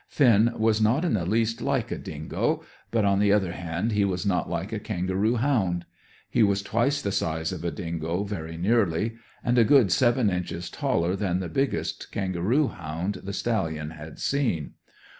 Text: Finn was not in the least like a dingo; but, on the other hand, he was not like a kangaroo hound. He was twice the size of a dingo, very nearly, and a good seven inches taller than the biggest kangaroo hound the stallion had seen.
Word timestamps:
Finn 0.07 0.51
was 0.57 0.81
not 0.81 1.05
in 1.05 1.13
the 1.13 1.27
least 1.27 1.61
like 1.61 1.91
a 1.91 1.97
dingo; 1.99 2.63
but, 2.89 3.05
on 3.05 3.19
the 3.19 3.31
other 3.31 3.51
hand, 3.51 3.91
he 3.91 4.03
was 4.03 4.25
not 4.25 4.49
like 4.49 4.73
a 4.73 4.79
kangaroo 4.79 5.35
hound. 5.35 5.85
He 6.27 6.41
was 6.41 6.63
twice 6.63 7.03
the 7.03 7.11
size 7.11 7.51
of 7.51 7.63
a 7.63 7.69
dingo, 7.69 8.23
very 8.23 8.57
nearly, 8.57 9.17
and 9.43 9.59
a 9.59 9.63
good 9.63 9.91
seven 9.91 10.31
inches 10.31 10.71
taller 10.71 11.15
than 11.15 11.39
the 11.39 11.49
biggest 11.49 12.11
kangaroo 12.11 12.69
hound 12.69 13.21
the 13.23 13.31
stallion 13.31 13.91
had 13.91 14.17
seen. 14.17 14.71